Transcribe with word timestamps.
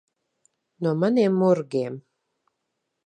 No 0.87 0.93
maniem 1.03 1.37
murgiem. 1.43 1.95